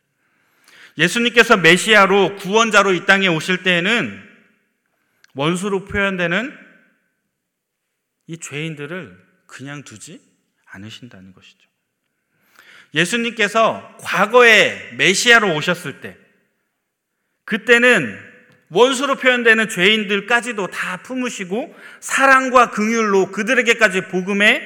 예수님께서 0.97 1.57
메시아로 1.57 2.37
구원자로 2.37 2.93
이 2.95 3.07
땅에 3.07 3.27
오실 3.27 3.63
때에는 3.63 4.29
원수로 5.35 5.85
표현되는 5.85 6.57
이 8.27 8.39
죄인들을 8.39 9.27
그냥 9.47 9.83
두지 9.83 10.30
않으신다는 10.71 11.33
것이죠. 11.33 11.69
예수님께서 12.95 13.97
과거에 14.01 14.93
메시아로 14.97 15.55
오셨을 15.55 16.01
때, 16.01 16.17
그때는 17.45 18.19
원수로 18.71 19.17
표현되는 19.17 19.69
죄인들까지도 19.69 20.69
다 20.69 20.99
품으시고 20.99 21.75
사랑과 21.99 22.71
긍휼로 22.71 23.33
그들에게까지 23.33 24.09
복음의 24.09 24.63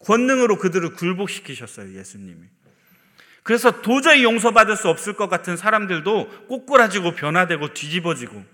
권능으로 0.00 0.56
그들을 0.56 0.94
굴복시키셨어요, 0.94 1.98
예수님이. 1.98 2.46
그래서 3.42 3.82
도저히 3.82 4.22
용서받을 4.22 4.76
수 4.76 4.88
없을 4.88 5.14
것 5.14 5.28
같은 5.28 5.56
사람들도 5.56 6.46
꼬꾸라지고 6.46 7.14
변화되고 7.14 7.72
뒤집어지고 7.74 8.44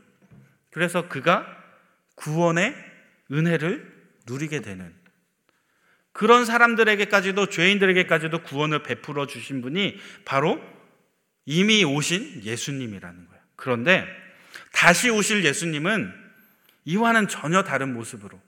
그래서 0.71 1.09
그가 1.09 1.47
구원의 2.15 2.75
은혜를 3.33 3.93
누리게 4.27 4.63
되는 4.63 4.95
그런 6.17 6.47
사람들에게까지도 6.47 7.51
죄인들에게까지도 7.51 8.39
구원을 8.39 8.83
베풀어 8.83 9.27
주신 9.27 9.61
분이 9.61 10.01
바로 10.25 10.59
이미 11.45 11.85
오신 11.85 12.41
예수님이라는 12.43 13.27
거예요. 13.29 13.43
그런데 13.55 14.07
다시 14.73 15.11
오실 15.11 15.45
예수님은 15.45 16.11
이와는 16.87 17.29
전혀 17.29 17.63
다른 17.65 17.93
모습으로 17.93 18.41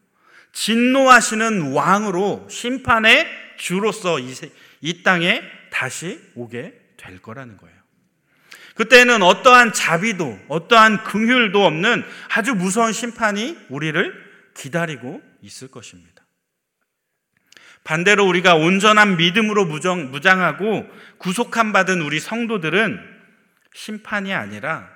진노하시는 0.52 1.72
왕으로 1.72 2.48
심판의 2.50 3.28
주로서 3.58 4.18
이, 4.18 4.32
이 4.80 5.02
땅에 5.02 5.42
다시 5.70 6.18
오게 6.36 6.72
될 6.96 7.20
거라는 7.20 7.58
거예요. 7.58 7.76
그때는 8.76 9.22
어떠한 9.22 9.74
자비도 9.74 10.38
어떠한 10.48 11.04
긍휼도 11.04 11.66
없는 11.66 12.02
아주 12.30 12.54
무서운 12.54 12.94
심판이 12.94 13.58
우리를 13.68 14.10
기다리고 14.56 15.20
있을 15.42 15.68
것입니다. 15.68 16.17
반대로 17.88 18.26
우리가 18.26 18.54
온전한 18.54 19.16
믿음으로 19.16 19.64
무정, 19.64 20.10
무장하고 20.10 20.86
구속함 21.16 21.72
받은 21.72 22.02
우리 22.02 22.20
성도들은 22.20 23.00
심판이 23.72 24.34
아니라 24.34 24.90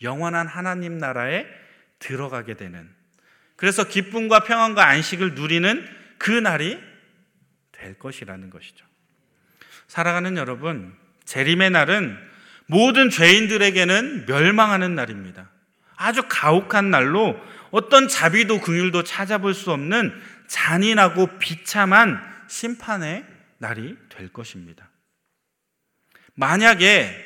영원한 0.00 0.46
하나님 0.46 0.98
나라에 0.98 1.44
들어가게 1.98 2.54
되는 2.54 2.88
그래서 3.56 3.82
기쁨과 3.82 4.44
평안과 4.44 4.86
안식을 4.86 5.34
누리는 5.34 5.84
그 6.18 6.30
날이 6.30 6.78
될 7.72 7.98
것이라는 7.98 8.48
것이죠. 8.48 8.86
살아가는 9.88 10.36
여러분, 10.36 10.94
재림의 11.24 11.70
날은 11.70 12.16
모든 12.66 13.10
죄인들에게는 13.10 14.26
멸망하는 14.26 14.94
날입니다. 14.94 15.50
아주 15.96 16.22
가혹한 16.28 16.92
날로 16.92 17.36
어떤 17.72 18.06
자비도 18.06 18.60
긍휼도 18.60 19.02
찾아볼 19.02 19.54
수 19.54 19.72
없는 19.72 20.12
잔인하고 20.52 21.38
비참한 21.38 22.22
심판의 22.46 23.24
날이 23.56 23.96
될 24.10 24.30
것입니다. 24.30 24.90
만약에 26.34 27.16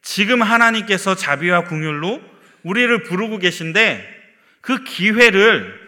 지금 0.00 0.40
하나님께서 0.40 1.14
자비와 1.14 1.64
긍휼로 1.64 2.22
우리를 2.62 3.02
부르고 3.02 3.36
계신데 3.38 4.18
그 4.62 4.82
기회를 4.84 5.78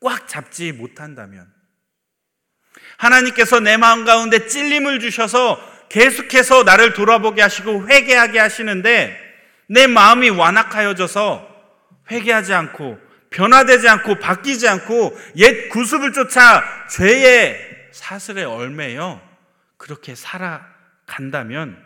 꽉 0.00 0.26
잡지 0.26 0.72
못한다면 0.72 1.46
하나님께서 2.96 3.60
내 3.60 3.76
마음 3.76 4.04
가운데 4.04 4.48
찔림을 4.48 4.98
주셔서 4.98 5.60
계속해서 5.88 6.64
나를 6.64 6.94
돌아보게 6.94 7.42
하시고 7.42 7.88
회개하게 7.88 8.40
하시는데 8.40 9.20
내 9.68 9.86
마음이 9.86 10.30
완악하여져서 10.30 11.48
회개하지 12.10 12.54
않고 12.54 13.03
변화되지 13.34 13.88
않고 13.88 14.20
바뀌지 14.20 14.68
않고 14.68 15.18
옛 15.36 15.68
구습을 15.68 16.12
쫓아 16.12 16.62
죄의 16.88 17.88
사슬에 17.92 18.44
얼매여 18.44 19.20
그렇게 19.76 20.14
살아간다면 20.14 21.82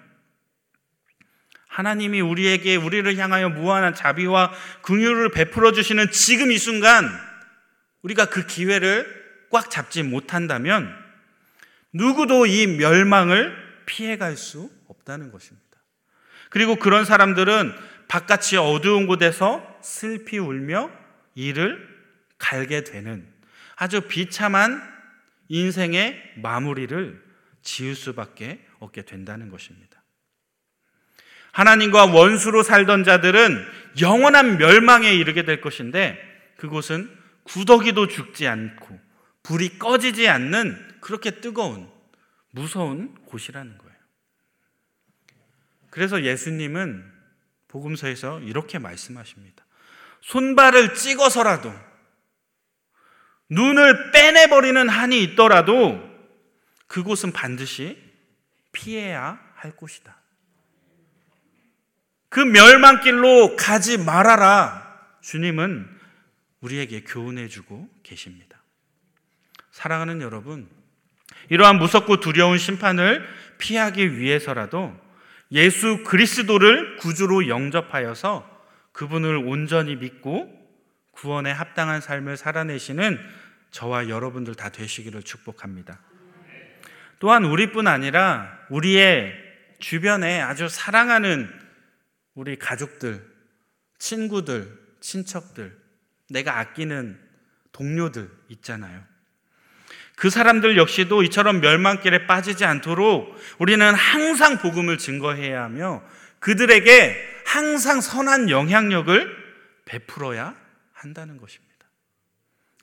하나님이 1.69 2.21
우리에게 2.21 2.77
우리를 2.77 3.17
향하여 3.17 3.49
무한한 3.49 3.95
자비와 3.95 4.53
긍휼을 4.83 5.31
베풀어 5.31 5.73
주시는 5.73 6.11
지금 6.11 6.53
이 6.53 6.59
순간 6.59 7.09
우리가 8.03 8.27
그 8.27 8.47
기회를 8.47 9.07
꽉 9.51 9.71
잡지 9.71 10.03
못한다면 10.03 10.95
누구도 11.95 12.45
이 12.45 12.67
멸망을 12.67 13.57
피해갈 13.87 14.37
수 14.37 14.71
없다는 14.87 15.33
것입니다. 15.33 15.67
그리고 16.51 16.77
그런 16.77 17.07
사람들은 17.07 17.73
바깥이 18.09 18.57
어두운 18.59 19.07
곳에서 19.07 19.79
슬피 19.83 20.39
울며 20.39 21.08
이를 21.39 21.79
갈게 22.37 22.83
되는 22.83 23.25
아주 23.77 24.01
비참한 24.01 24.83
인생의 25.47 26.35
마무리를 26.43 27.23
지을 27.63 27.95
수밖에 27.95 28.67
없게 28.81 29.03
된다는 29.03 29.49
것입니다. 29.49 30.03
하나님과 31.53 32.07
원수로 32.07 32.65
살던 32.65 33.05
자들은 33.05 33.65
영원한 34.01 34.59
멸망에 34.59 35.15
이르게 35.15 35.45
될 35.45 35.61
것인데 35.61 36.19
그곳은 36.57 37.09
구더기도 37.45 38.09
죽지 38.09 38.49
않고 38.49 38.99
불이 39.45 39.79
꺼지지 39.79 40.29
않는 40.29 40.99
그렇게 41.01 41.41
뜨거운 41.41 41.89
무서운 42.51 43.15
곳이라는 43.27 43.79
거예요. 43.79 43.97
그래서 45.91 46.25
예수님은 46.25 47.13
복음서에서 47.69 48.41
이렇게 48.41 48.81
말씀하십니다. 48.81 49.68
손발을 50.21 50.95
찍어서라도 50.95 51.73
눈을 53.51 54.11
빼내버리는 54.11 54.89
한이 54.89 55.23
있더라도 55.23 55.99
그곳은 56.87 57.33
반드시 57.33 57.97
피해야 58.73 59.41
할 59.55 59.75
곳이다. 59.75 60.17
그 62.29 62.41
멸망길로 62.41 63.57
가지 63.57 63.97
말아라. 63.99 64.87
주님은 65.23 65.89
우리에게 66.61 67.03
교훈해 67.05 67.49
주고 67.49 67.89
계십니다. 68.03 68.63
사랑하는 69.71 70.21
여러분, 70.21 70.69
이러한 71.49 71.79
무섭고 71.79 72.21
두려운 72.21 72.59
심판을 72.59 73.27
피하기 73.59 74.19
위해서라도 74.19 74.95
예수 75.53 76.03
그리스도를 76.05 76.97
구주로 76.97 77.49
영접하여서 77.49 78.58
그분을 78.99 79.37
온전히 79.37 79.95
믿고 79.95 80.53
구원에 81.13 81.53
합당한 81.53 82.01
삶을 82.01 82.37
살아내시는 82.37 83.17
저와 83.71 84.09
여러분들 84.09 84.57
다 84.57 84.71
되시기를 84.71 85.23
축복합니다. 85.23 86.01
또한 87.21 87.45
우리뿐 87.45 87.87
아니라 87.87 88.59
우리의 88.71 89.33
주변에 89.79 90.41
아주 90.41 90.69
사랑하는 90.69 91.49
우리 92.35 92.59
가족들, 92.59 93.25
친구들, 94.01 94.77
친척들, 94.99 95.79
내가 96.29 96.59
아끼는 96.59 97.21
동료들 97.71 98.29
있잖아요. 98.49 99.01
그 100.17 100.29
사람들 100.29 100.77
역시도 100.77 101.23
이처럼 101.23 101.61
멸망길에 101.61 102.27
빠지지 102.27 102.65
않도록 102.65 103.33
우리는 103.61 103.95
항상 103.95 104.59
복음을 104.59 104.99
증거해야 104.99 105.63
하며 105.63 106.03
그들에게 106.41 107.38
항상 107.49 108.03
선한 108.03 108.51
영향력을 108.51 109.35
베풀어야 109.87 110.55
한다는 110.93 111.39
것입니다. 111.39 111.87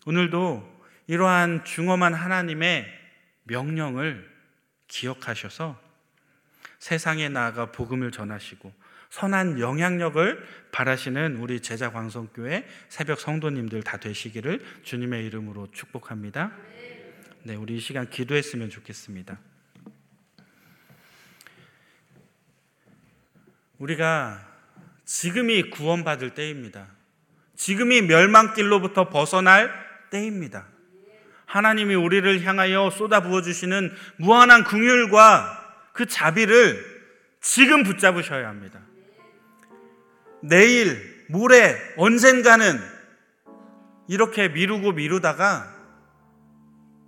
오늘도 0.07 0.81
이러한 1.05 1.65
중엄한 1.65 2.15
하나님의 2.15 2.87
명령을 3.43 4.27
기억하셔서 4.87 5.79
세상에 6.79 7.29
나아가 7.29 7.71
복음을 7.71 8.09
전하시고 8.09 8.73
선한 9.11 9.59
영향력을 9.59 10.43
바라시는 10.71 11.35
우리 11.37 11.59
제자 11.61 11.91
광성교회 11.91 12.67
새벽 12.89 13.19
성도님들 13.19 13.83
다 13.83 13.97
되시기를 13.97 14.65
주님의 14.81 15.27
이름으로 15.27 15.67
축복합니다. 15.73 16.51
네, 17.43 17.53
우리 17.53 17.75
이 17.75 17.79
시간 17.79 18.09
기도했으면 18.09 18.71
좋겠습니다. 18.71 19.37
우리가 23.77 24.54
지금이 25.05 25.69
구원받을 25.69 26.33
때입니다. 26.33 26.87
지금이 27.55 28.01
멸망길로부터 28.01 29.09
벗어날 29.09 29.71
때입니다. 30.09 30.67
하나님이 31.45 31.95
우리를 31.95 32.43
향하여 32.43 32.89
쏟아 32.89 33.21
부어 33.21 33.41
주시는 33.41 33.93
무한한 34.17 34.63
긍휼과 34.63 35.91
그 35.93 36.05
자비를 36.05 36.83
지금 37.39 37.83
붙잡으셔야 37.83 38.49
합니다. 38.49 38.81
내일, 40.41 41.25
모레, 41.29 41.93
언젠가는 41.97 42.79
이렇게 44.07 44.49
미루고 44.49 44.93
미루다가 44.93 45.73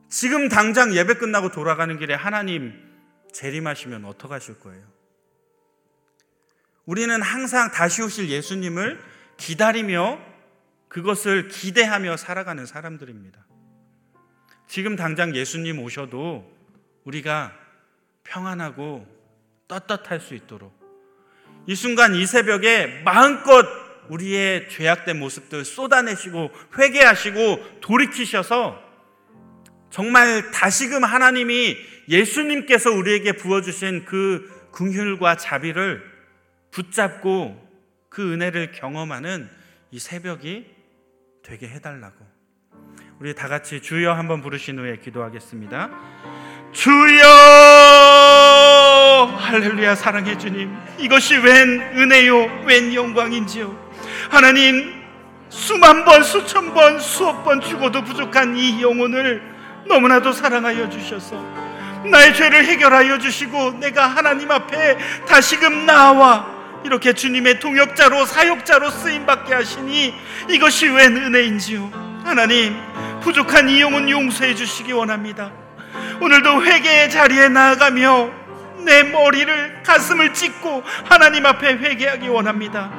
지금 0.09 0.47
당장 0.47 0.93
예배 0.93 1.15
끝나고 1.15 1.51
돌아가는 1.51 1.97
길에 1.97 2.13
하나님 2.13 2.73
재림하시면 3.33 4.05
어떡하실 4.05 4.59
거예요? 4.59 4.96
우리는 6.87 7.21
항상 7.21 7.69
다시 7.69 8.01
오실 8.01 8.29
예수님을 8.29 8.97
기다리며 9.35 10.19
그것을 10.87 11.49
기대하며 11.49 12.15
살아가는 12.15 12.65
사람들입니다. 12.65 13.45
지금 14.67 14.95
당장 14.95 15.35
예수님 15.35 15.79
오셔도 15.79 16.49
우리가 17.03 17.53
평안하고 18.23 19.05
떳떳할 19.67 20.21
수 20.21 20.33
있도록 20.33 20.73
이 21.67 21.75
순간 21.75 22.15
이 22.15 22.25
새벽에 22.25 23.01
마음껏 23.03 23.65
우리의 24.07 24.69
죄악된 24.69 25.19
모습들 25.19 25.65
쏟아내시고 25.65 26.51
회개하시고 26.79 27.81
돌이키셔서 27.81 28.81
정말 29.89 30.51
다시금 30.51 31.03
하나님이 31.03 31.75
예수님께서 32.07 32.91
우리에게 32.91 33.33
부어주신 33.33 34.05
그 34.05 34.69
긍휼과 34.71 35.35
자비를 35.35 36.16
붙잡고 36.77 37.57
그 38.09 38.33
은혜를 38.33 38.71
경험하는 38.71 39.49
이 39.89 39.99
새벽이 39.99 40.65
되게 41.43 41.67
해달라고. 41.67 42.15
우리 43.19 43.33
다 43.33 43.47
같이 43.47 43.81
주여 43.81 44.13
한번 44.13 44.43
부르신 44.43 44.77
후에 44.77 44.97
기도하겠습니다. 44.97 45.89
주여! 46.71 47.25
할렐루야 49.39 49.95
사랑해 49.95 50.37
주님. 50.37 50.77
이것이 50.99 51.37
웬 51.37 51.81
은혜요, 51.97 52.65
웬 52.67 52.93
영광인지요. 52.93 53.87
하나님, 54.29 54.93
수만 55.49 56.05
번, 56.05 56.21
수천 56.21 56.75
번, 56.75 56.99
수억 56.99 57.43
번 57.43 57.59
죽어도 57.59 58.03
부족한 58.03 58.55
이 58.55 58.83
영혼을 58.83 59.41
너무나도 59.87 60.31
사랑하여 60.31 60.89
주셔서 60.89 61.37
나의 62.05 62.35
죄를 62.35 62.65
해결하여 62.65 63.17
주시고 63.17 63.79
내가 63.79 64.05
하나님 64.05 64.51
앞에 64.51 64.97
다시금 65.25 65.87
나와 65.87 66.56
이렇게 66.83 67.13
주님의 67.13 67.59
동역자로 67.59 68.25
사역자로 68.25 68.91
쓰임 68.91 69.25
받게 69.25 69.53
하시니 69.53 70.13
이것이 70.49 70.87
웬 70.87 71.15
은혜인지요? 71.15 72.21
하나님 72.23 72.75
부족한 73.21 73.69
이 73.69 73.81
영혼 73.81 74.09
용서해 74.09 74.55
주시기 74.55 74.91
원합니다. 74.93 75.51
오늘도 76.21 76.63
회개의 76.63 77.09
자리에 77.09 77.49
나아가며 77.49 78.31
내 78.85 79.03
머리를 79.03 79.83
가슴을 79.83 80.33
찢고 80.33 80.83
하나님 81.05 81.45
앞에 81.45 81.73
회개하기 81.77 82.27
원합니다. 82.29 82.91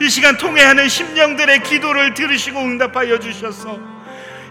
이 0.00 0.08
시간 0.08 0.36
통해하는 0.36 0.88
심령들의 0.88 1.62
기도를 1.62 2.14
들으시고 2.14 2.58
응답하여 2.60 3.18
주셔서 3.18 3.78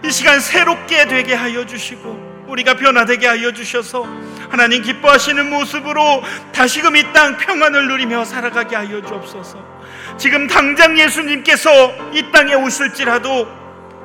이 0.04 0.10
시간 0.10 0.40
새롭게 0.40 1.06
되게 1.06 1.34
하여 1.34 1.64
주시고 1.66 2.31
우리가 2.52 2.74
변화되게 2.74 3.26
하여 3.26 3.50
주셔서 3.52 4.06
하나님 4.50 4.82
기뻐하시는 4.82 5.48
모습으로 5.48 6.22
다시금 6.52 6.96
이 6.96 7.02
땅 7.12 7.38
평안을 7.38 7.88
누리며 7.88 8.26
살아가게 8.26 8.76
하여 8.76 9.00
주옵소서. 9.00 9.58
지금 10.18 10.46
당장 10.46 10.98
예수님께서 10.98 11.70
이 12.12 12.30
땅에 12.30 12.54
오실지라도 12.54 13.48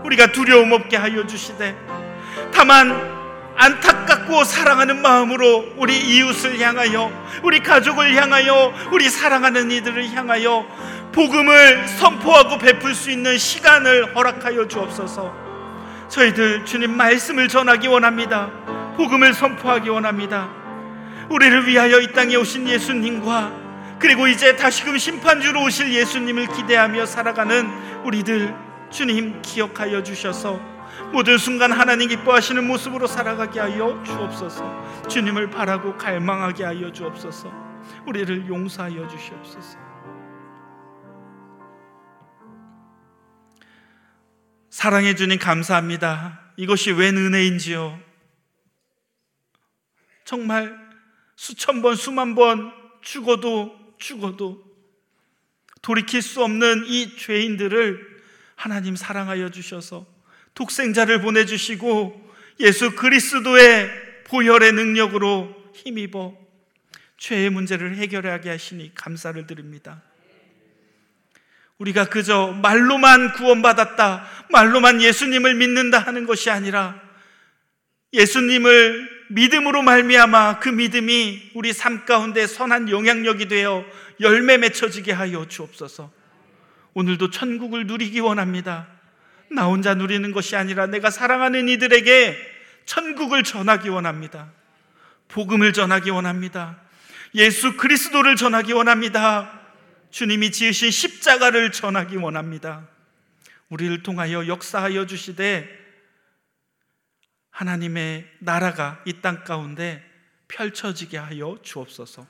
우리가 0.05 0.27
두려움 0.27 0.71
없게 0.71 0.95
하여 0.95 1.27
주시되 1.27 1.75
다만 2.53 3.17
안타깝고 3.57 4.45
사랑하는 4.45 5.01
마음으로 5.01 5.73
우리 5.75 5.97
이웃을 5.97 6.57
향하여 6.61 7.11
우리 7.43 7.59
가족을 7.59 8.15
향하여 8.15 8.73
우리 8.91 9.09
사랑하는 9.09 9.71
이들을 9.71 10.13
향하여 10.13 10.65
복음을 11.11 11.85
선포하고 11.87 12.59
베풀 12.59 12.95
수 12.95 13.11
있는 13.11 13.37
시간을 13.37 14.15
허락하여 14.15 14.67
주옵소서. 14.69 15.46
저희들 16.09 16.65
주님 16.65 16.95
말씀을 16.95 17.47
전하기 17.47 17.87
원합니다. 17.87 18.49
복음을 18.95 19.33
선포하기 19.33 19.89
원합니다. 19.89 20.49
우리를 21.29 21.67
위하여 21.67 21.99
이 21.99 22.11
땅에 22.13 22.35
오신 22.35 22.67
예수님과 22.67 23.51
그리고 23.99 24.27
이제 24.27 24.55
다시금 24.55 24.97
심판주로 24.97 25.63
오실 25.63 25.93
예수님을 25.93 26.47
기대하며 26.47 27.05
살아가는 27.05 27.67
우리들 28.03 28.55
주님 28.89 29.41
기억하여 29.41 30.03
주셔서 30.03 30.59
모든 31.11 31.37
순간 31.37 31.71
하나님 31.71 32.09
기뻐하시는 32.09 32.65
모습으로 32.65 33.07
살아가게 33.07 33.59
하여 33.59 34.01
주옵소서. 34.03 35.07
주님을 35.07 35.49
바라고 35.49 35.95
갈망하게 35.97 36.63
하여 36.63 36.91
주옵소서. 36.91 37.51
우리를 38.05 38.47
용서하여 38.47 39.07
주시옵소서. 39.07 39.86
사랑해 44.77 45.15
주님 45.15 45.39
감사합니다. 45.39 46.39
이것이 46.55 46.91
웬 46.91 47.17
은혜인지요. 47.17 47.99
정말 50.23 50.77
수천 51.35 51.81
번, 51.81 51.95
수만 51.95 52.35
번 52.35 52.71
죽어도 53.01 53.75
죽어도 53.97 54.63
돌이킬 55.81 56.21
수 56.21 56.43
없는 56.43 56.85
이 56.85 57.17
죄인들을 57.17 58.21
하나님 58.55 58.95
사랑하여 58.95 59.49
주셔서 59.49 60.05
독생자를 60.53 61.21
보내주시고 61.21 62.31
예수 62.59 62.95
그리스도의 62.95 63.89
보혈의 64.25 64.73
능력으로 64.73 65.55
힘입어 65.73 66.37
죄의 67.17 67.49
문제를 67.49 67.95
해결하게 67.95 68.51
하시니 68.51 68.93
감사를 68.93 69.47
드립니다. 69.47 70.03
우리가 71.79 72.05
그저 72.05 72.57
말로만 72.61 73.33
구원받았다, 73.33 74.25
말로만 74.51 75.01
예수님을 75.01 75.55
믿는다 75.55 75.99
하는 75.99 76.25
것이 76.25 76.49
아니라 76.49 76.99
예수님을 78.13 79.17
믿음으로 79.29 79.81
말미암아 79.81 80.59
그 80.59 80.69
믿음이 80.69 81.51
우리 81.53 81.73
삶 81.73 82.05
가운데 82.05 82.47
선한 82.47 82.89
영향력이 82.89 83.47
되어 83.47 83.85
열매 84.21 84.57
맺혀지게 84.57 85.11
하여 85.11 85.47
주옵소서. 85.47 86.11
오늘도 86.93 87.29
천국을 87.29 87.85
누리기 87.85 88.21
원합니다. 88.21 88.87
나 89.51 89.65
혼자 89.65 89.93
누리는 89.93 90.31
것이 90.31 90.55
아니라 90.55 90.87
내가 90.87 91.09
사랑하는 91.09 91.67
이들에게 91.69 92.37
천국을 92.85 93.43
전하기 93.43 93.89
원합니다. 93.89 94.51
복음을 95.27 95.73
전하기 95.73 96.09
원합니다. 96.09 96.77
예수 97.35 97.77
그리스도를 97.77 98.35
전하기 98.35 98.73
원합니다. 98.73 99.56
주님이 100.11 100.51
지으신 100.51 100.91
십자가를 100.91 101.71
전하기 101.71 102.17
원합니다. 102.17 102.87
우리를 103.69 104.03
통하여 104.03 104.47
역사하여 104.47 105.05
주시되 105.05 105.67
하나님의 107.51 108.25
나라가 108.39 109.01
이 109.05 109.21
땅 109.21 109.43
가운데 109.43 110.03
펼쳐지게 110.47 111.17
하여 111.17 111.57
주옵소서. 111.61 112.27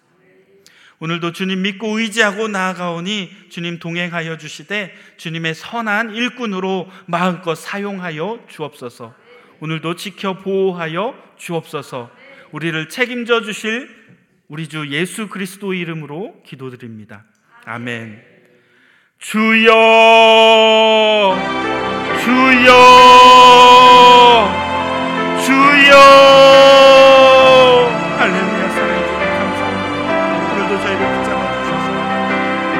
오늘도 1.00 1.32
주님 1.32 1.62
믿고 1.62 2.00
의지하고 2.00 2.48
나아가오니 2.48 3.50
주님 3.50 3.78
동행하여 3.78 4.38
주시되 4.38 4.96
주님의 5.18 5.54
선한 5.54 6.16
일꾼으로 6.16 6.90
마음껏 7.06 7.54
사용하여 7.54 8.48
주옵소서. 8.50 9.14
오늘도 9.60 9.96
지켜 9.96 10.40
보호하여 10.40 11.14
주옵소서. 11.38 12.10
우리를 12.52 12.90
책임져 12.90 13.42
주실 13.42 13.96
우리 14.48 14.68
주 14.68 14.88
예수 14.90 15.28
그리스도 15.28 15.74
이름으로 15.74 16.42
기도드립니다. 16.44 17.26
아멘. 17.70 18.24
주여, 19.20 19.74
주여, 22.24 22.72
주여. 25.44 25.98
할렐루야, 28.20 28.70
사랑해 28.70 29.04
주님 29.04 29.20
감사합니다. 29.20 30.00
오늘도 30.54 30.80
저희를 30.82 31.02
붙잡아 31.12 31.42
주셔서 31.66 31.88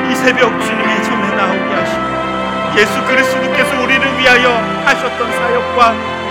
이 0.10 0.16
새벽 0.16 0.56
주님의 0.62 1.04
전에 1.04 1.36
나오게 1.36 1.70
하시고 1.76 2.80
예수 2.80 2.96
그리스도께서 3.08 3.84
우리를 3.84 4.04
위하여 4.20 4.56
하셨던 4.86 5.20
사역과 5.34 5.80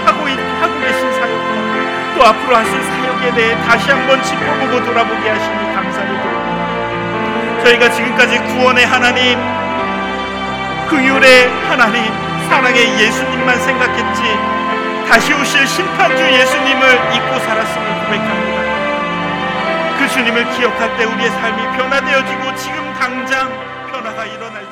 하고, 0.07 0.29
있, 0.31 0.39
하고 0.63 0.81
계신 0.81 1.13
사역과 1.13 1.57
또 2.17 2.25
앞으로 2.25 2.57
하실 2.57 2.73
사역에 2.83 3.35
대해 3.35 3.55
다시 3.67 3.91
한번 3.91 4.23
짚어보고 4.23 4.83
돌아보게 4.83 5.29
하시니 5.29 5.75
감사를 5.75 5.93
드립니다. 5.93 5.96
저희가 7.67 7.91
지금까지 7.91 8.39
구원의 8.39 8.87
하나님, 8.87 9.37
그율의 10.89 11.49
하나님, 11.69 12.05
사랑의 12.49 13.01
예수님만 13.01 13.61
생각했지 13.61 14.23
다시 15.09 15.35
오실 15.35 15.67
심판주 15.67 16.23
예수님을 16.23 17.13
잊고 17.13 17.39
살았음을 17.41 18.05
고백합니다. 18.05 19.99
그 19.99 20.09
주님을 20.11 20.49
기억할 20.53 20.97
때 20.97 21.05
우리의 21.07 21.29
삶이 21.29 21.77
변화되어지고 21.77 22.55
지금 22.55 22.95
당장 23.01 23.51
변화가 23.91 24.27
일어날 24.27 24.66